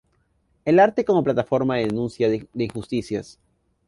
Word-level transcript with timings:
El 0.65 0.79
arte 0.79 1.05
como 1.05 1.23
plataforma 1.23 1.75
de 1.77 1.85
denuncia 1.85 2.27
de 2.27 2.47
injusticias. 2.55 3.37